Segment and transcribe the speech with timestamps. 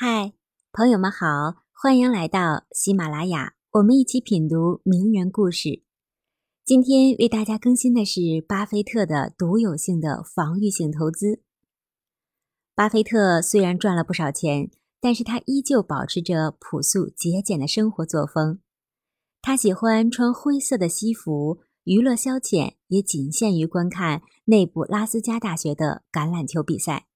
[0.00, 0.32] 嗨，
[0.70, 5.82] 朋友们好，欢迎来到喜马拉雅，我们一起品读名人故事。
[6.64, 11.42] 今天为大家更新的是巴菲特的独有性的防御性投资。
[12.76, 18.60] 巴菲特虽然赚了不少钱，但是他依旧保持着朴素节俭的生活作风。
[19.42, 27.07] 他喜欢穿灰色的西服，娱乐消遣也仅限于观看内布拉斯加大学的橄榄球比赛。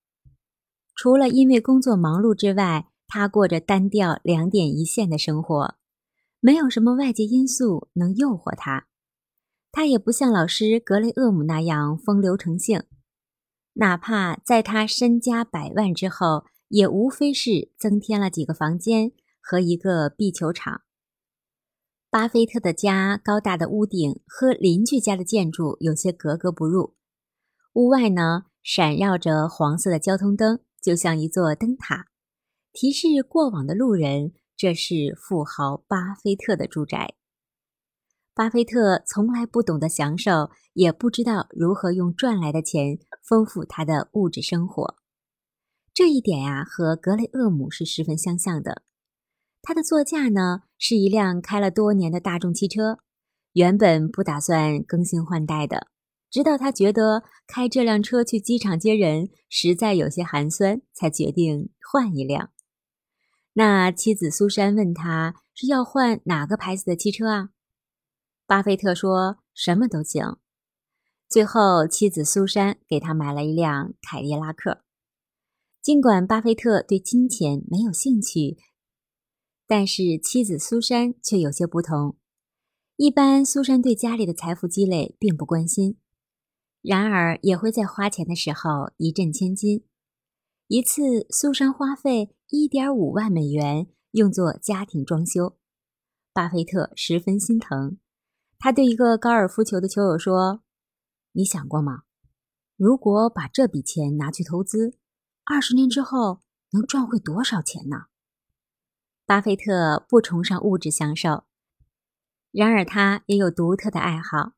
[0.95, 5.75] 除了因为工作忙碌之外，他过着单调、两点一线的生活，
[6.41, 8.87] 没有什么外界因素能诱惑他。
[9.71, 12.85] 他也不像老师格雷厄姆那样风流成性，
[13.75, 20.83] 哪怕在他身家百万之后，也无非是增添了几个房间和一个壁球场。
[22.11, 26.95] 巴菲特的家高大的屋顶和邻居家的建筑有些格格不入，
[27.73, 30.61] 屋外呢闪耀着黄色的交通灯。
[30.83, 32.09] 就像一座灯塔，
[32.73, 37.15] 提示过往的路人，这是富豪巴菲特的住宅。
[38.35, 44.97] 巴菲特从来不懂得享受，也不知道如何用赚来的钱丰富他的物质生活。
[45.95, 48.83] 这一点呀，和格雷厄姆是十分相像的。
[49.61, 52.99] 他的座驾呢，是一辆开了多年的大众汽车，
[53.53, 55.92] 原本不打算更新换代的。
[56.33, 62.51] 直到他觉得开这辆车去机场接人实在有些寒酸，才决定换一辆。
[63.53, 67.51] 那妻子苏珊问他是要换哪个牌子的汽车啊？
[68.47, 70.39] 巴菲特说什么都行。
[71.29, 74.83] 最后，妻子苏珊给他买了一辆凯迪拉克。
[75.83, 78.57] 尽管巴菲特对金钱没有兴趣，
[79.67, 82.17] 但是妻子苏珊却有些不同。
[82.97, 85.99] 一般，苏珊对家里的财富积累并不关心。
[86.83, 89.85] 然而，也会在花钱的时候一掷千金。
[90.67, 95.57] 一次，苏珊花费一点五万美元用作家庭装修，
[96.33, 97.99] 巴菲特十分心疼。
[98.59, 100.63] 他对一个高尔夫球的球友说
[101.33, 102.03] ：“你想过吗？
[102.77, 104.99] 如果把这笔钱拿去投资，
[105.45, 106.41] 二十年之后
[106.71, 108.07] 能赚回多少钱呢？”
[109.25, 111.45] 巴菲特不崇尚物质享受，
[112.51, 114.55] 然而他也有独特的爱好。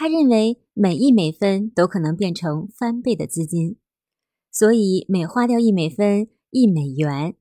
[0.00, 3.78] 他认为每一美分都可能变成翻倍的资金，
[4.48, 7.34] 所以每花掉一美分、一美元，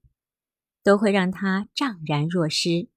[0.84, 2.90] 都会让他怅然若失。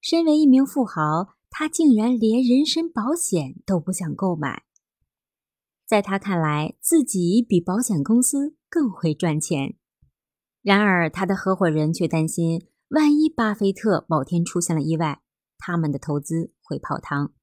[0.00, 4.62] 身为一名富豪，他竟然连人身保险都不想购买。
[5.86, 9.76] 在他看来，自己比保险公司更会赚钱。
[10.62, 15.20] 然而，他的合伙人却担心，万一巴菲特某天出现了意外，
[15.58, 17.34] 他们的投资会泡汤。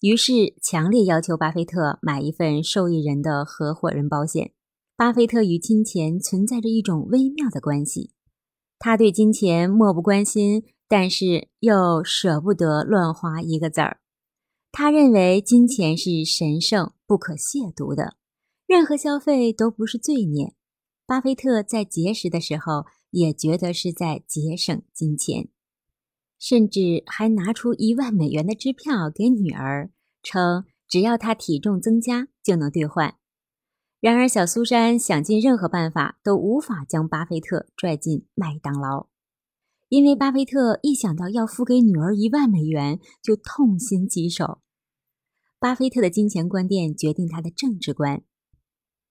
[0.00, 4.52] 于是，强烈要求巴菲特买一份受益人的合伙人保险。
[4.96, 8.12] 巴菲特与金钱存在着一种微妙的关系，
[8.78, 14.00] 他对金钱漠不关心，但是又舍不得乱花一个子儿。
[14.72, 18.16] 他认为金钱是神圣不可亵渎的，
[18.66, 20.54] 任何消费都不是罪孽。
[21.06, 25.48] 巴菲特在节食的时候，也觉得是在节省金钱。
[26.40, 29.90] 甚至还拿出一万美元的支票给女儿，
[30.22, 33.16] 称只要她体重增加就能兑换。
[34.00, 39.08] 然而，小苏珊想尽任何办法都无法将巴菲特拽进麦当劳，
[39.90, 44.62] 因为巴菲特一想到要付给女儿一万美元就痛心疾首。
[45.58, 48.22] 巴菲特的金钱观念决定他的政治观。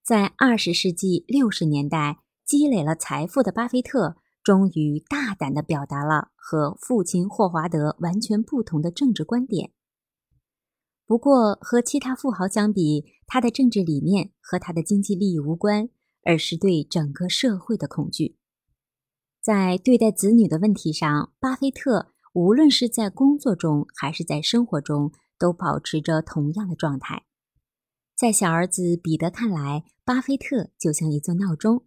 [0.03, 4.17] 在二十世纪六十年代积累了财富的巴菲特。
[4.49, 9.73] 终于大胆地表达了和父亲霍华德完全不同的政治观点。
[11.05, 15.89] 不过，和其他富豪相比，他的政治理念和他的经济利益无关，
[16.23, 18.39] 而是对整个社会的恐惧。
[19.39, 27.25] 在对待子女的问题上，巴菲特无论是在工作中还是在生活中，都保持着同样的状态。
[28.15, 31.85] 在小儿子彼得看来，巴菲特就像一座闹钟。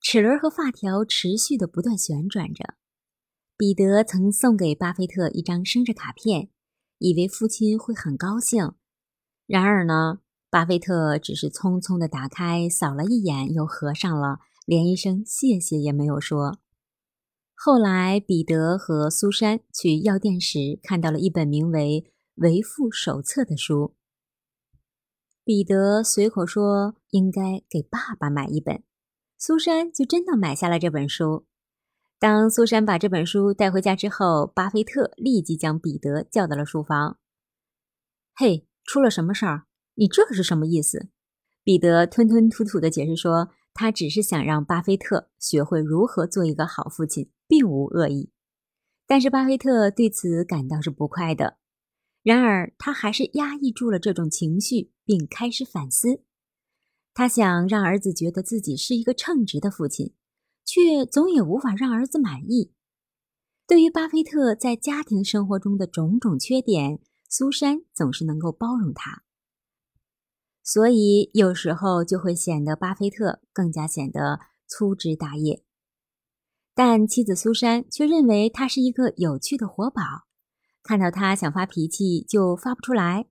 [0.00, 2.74] 齿轮和发条持续的不断旋转着。
[3.56, 6.50] 彼得曾送给巴菲特一张生日卡片，
[6.98, 8.72] 以为父亲会很高兴。
[9.46, 16.58] 然而呢，巴菲特只是匆匆的打开，扫了一眼，又合上了，连一声谢谢也没有说。
[17.54, 22.04] 后来，彼得和苏珊去药店时，看到了一本名为
[22.36, 23.96] 《为父手册》的书。
[25.42, 28.84] 彼得随口说：“应该给爸爸买一本。”
[29.40, 31.46] 苏珊就真的买下了这本书。
[32.18, 37.20] 当苏珊把这本书带回家之后，巴菲特立即将彼得叫到了书房。
[38.34, 39.66] “嘿，出了什么事儿？
[39.94, 41.08] 你这是什么意思？”
[41.62, 48.32] 彼得吞吞吐吐地解释说：“他只是想让巴菲特学会如何做一个好父亲，并无恶意。
[49.06, 51.58] 但是巴菲特对此感到是不快的。
[52.24, 56.24] 然而，他还是压抑住了这种情绪，并开始反思。
[57.18, 60.14] 他想让儿子觉得自己是一个称职的父亲，
[60.64, 62.72] 却总也无法让儿子满意。
[63.66, 69.24] 对于巴菲特在家庭生活中的种种缺点，苏珊总是能够包容他。
[70.62, 74.38] 所以有时候就会显得巴菲特更加显得
[74.68, 75.64] 粗枝大叶，
[76.72, 80.02] 但妻子苏珊却认为他是一个有趣的活宝，
[80.84, 83.26] 看到他想发脾气就发不出来。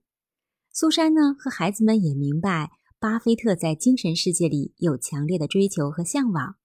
[0.74, 6.56] 苏珊呢和孩子们也明白，巴菲特在精神世界里有强烈的追求和向往，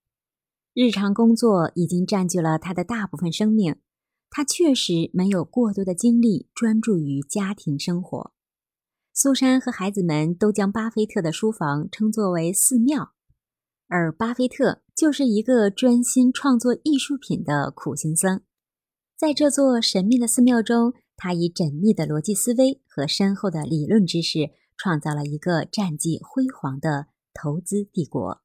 [0.73, 3.75] 日常工作已经占据了他的大部分生命，
[4.31, 8.33] 他确实没有过多的精力专注于家庭生活。
[9.13, 13.11] 苏珊和孩子们都将巴菲特的书房称作为寺庙，
[13.87, 18.41] 而巴菲特就是一个专心创作艺术品的苦行僧。
[19.15, 28.42] 在这座神秘的寺庙中，他以缜密的逻辑思维和深厚的理论知识，创造了一个战绩辉煌的投资帝国。